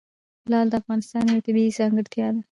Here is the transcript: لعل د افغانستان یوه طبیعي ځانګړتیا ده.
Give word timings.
لعل 0.51 0.67
د 0.71 0.73
افغانستان 0.81 1.23
یوه 1.31 1.45
طبیعي 1.47 1.71
ځانګړتیا 1.79 2.27
ده. 2.33 2.39